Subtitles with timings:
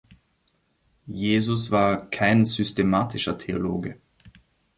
[1.07, 3.99] Jesus war kein „systematischer Theologe“.